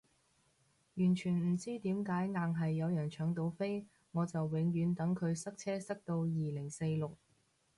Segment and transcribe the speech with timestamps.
[0.95, 7.15] 完全唔知點解硬係有人搶到飛，我就永遠等佢塞車塞到二零四六